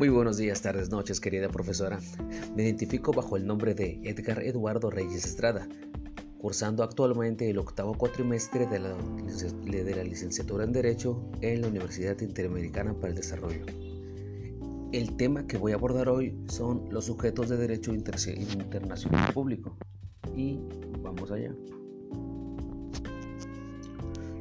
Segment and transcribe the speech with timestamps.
[0.00, 1.98] Muy buenos días, tardes, noches, querida profesora.
[2.56, 5.68] Me identifico bajo el nombre de Edgar Eduardo Reyes Estrada,
[6.38, 12.18] cursando actualmente el octavo cuatrimestre de la, de la licenciatura en Derecho en la Universidad
[12.22, 13.66] Interamericana para el Desarrollo.
[14.90, 19.76] El tema que voy a abordar hoy son los sujetos de derecho internacional público.
[20.34, 20.60] Y
[21.02, 21.54] vamos allá.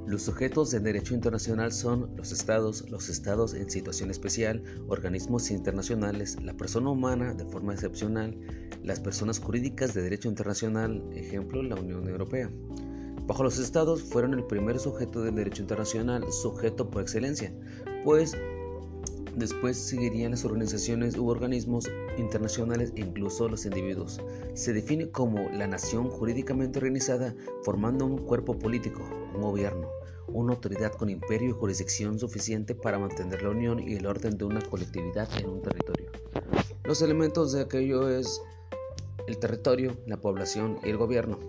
[0.09, 6.35] Los sujetos de derecho internacional son los estados, los estados en situación especial, organismos internacionales,
[6.41, 8.35] la persona humana de forma excepcional,
[8.81, 12.49] las personas jurídicas de derecho internacional, ejemplo, la Unión Europea.
[13.27, 17.53] Bajo los estados fueron el primer sujeto del derecho internacional, sujeto por excelencia,
[18.03, 18.35] pues
[19.39, 24.19] Después seguirían las organizaciones u organismos internacionales e incluso los individuos.
[24.53, 29.01] Se define como la nación jurídicamente organizada formando un cuerpo político,
[29.33, 29.87] un gobierno,
[30.27, 34.43] una autoridad con imperio y jurisdicción suficiente para mantener la unión y el orden de
[34.43, 36.11] una colectividad en un territorio.
[36.83, 38.41] Los elementos de aquello es
[39.25, 41.39] el territorio, la población y el gobierno.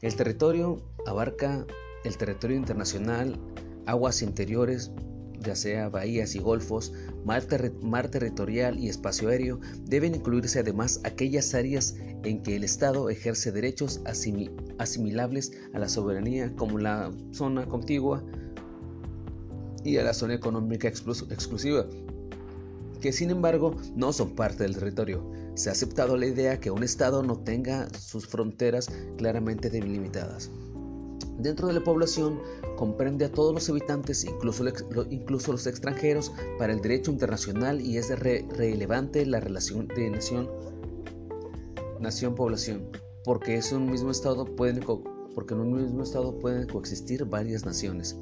[0.00, 1.66] El territorio abarca
[2.04, 3.38] el territorio internacional,
[3.84, 4.92] aguas interiores,
[5.40, 6.92] ya sea bahías y golfos,
[7.24, 13.52] mar, territorial y espacio aéreo, deben incluirse además aquellas áreas en que el Estado ejerce
[13.52, 14.00] derechos
[14.78, 18.22] asimilables a la soberanía, como la zona contigua
[19.84, 21.86] y a la zona económica exclusiva,
[23.00, 25.30] que sin embargo no son parte del territorio.
[25.54, 30.50] Se ha aceptado la idea que un Estado no tenga sus fronteras claramente delimitadas.
[31.38, 32.40] Dentro de la población
[32.76, 39.26] comprende a todos los habitantes, incluso, los extranjeros, para el derecho internacional y es relevante
[39.26, 40.48] la relación de nación
[42.00, 42.90] nación-población,
[43.24, 44.82] porque en un mismo estado pueden
[46.66, 48.16] coexistir varias naciones.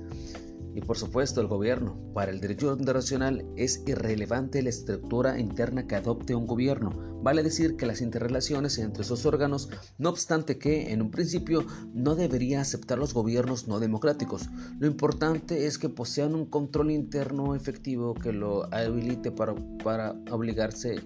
[0.74, 1.98] Y por supuesto el gobierno.
[2.14, 6.90] Para el derecho internacional es irrelevante la estructura interna que adopte un gobierno.
[7.22, 11.64] Vale decir que las interrelaciones entre esos órganos, no obstante que en un principio
[11.94, 14.48] no debería aceptar los gobiernos no democráticos.
[14.78, 19.54] Lo importante es que posean un control interno efectivo que lo habilite para,
[19.84, 20.96] para obligarse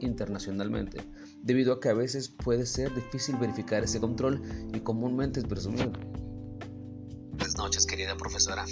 [0.00, 0.98] internacionalmente,
[1.42, 4.42] debido a que a veces puede ser difícil verificar ese control
[4.74, 5.92] y comúnmente es presumido.
[7.66, 8.64] Noches, querida profesora.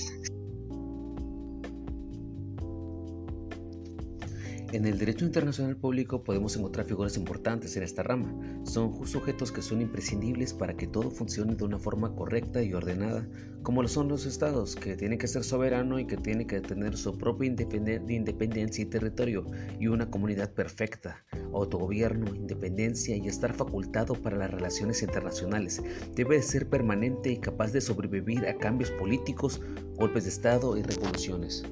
[4.75, 8.35] En el derecho internacional público podemos encontrar figuras importantes en esta rama.
[8.65, 13.25] Son sujetos que son imprescindibles para que todo funcione de una forma correcta y ordenada,
[13.63, 16.97] como lo son los estados, que tienen que ser soberano y que tienen que tener
[16.97, 19.47] su propia independencia y territorio
[19.79, 25.81] y una comunidad perfecta, autogobierno, independencia y estar facultado para las relaciones internacionales.
[26.17, 29.61] Debe ser permanente y capaz de sobrevivir a cambios políticos,
[29.95, 31.63] golpes de estado y revoluciones.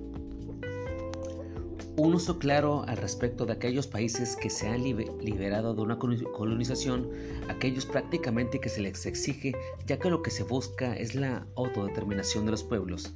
[1.96, 7.10] Un uso claro al respecto de aquellos países que se han liberado de una colonización,
[7.50, 9.52] aquellos prácticamente que se les exige,
[9.86, 13.14] ya que lo que se busca es la autodeterminación de los pueblos.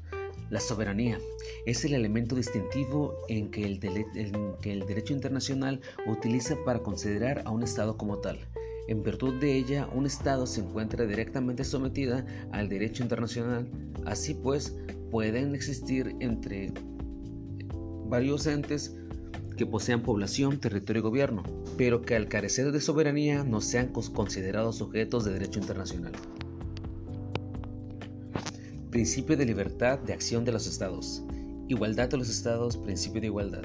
[0.50, 1.18] La soberanía
[1.64, 7.50] es el elemento distintivo en que el, que el derecho internacional utiliza para considerar a
[7.52, 8.38] un Estado como tal.
[8.88, 13.66] En virtud de ella, un Estado se encuentra directamente sometida al derecho internacional.
[14.04, 14.76] Así pues,
[15.10, 16.72] pueden existir entre
[18.08, 18.96] varios entes
[19.56, 21.42] que posean población, territorio y gobierno,
[21.76, 26.12] pero que al carecer de soberanía no sean considerados sujetos de derecho internacional.
[28.90, 31.22] Principio de libertad de acción de los estados.
[31.68, 33.62] Igualdad de los estados, principio de igualdad.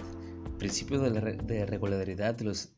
[0.58, 2.70] Principio de, regularidad de los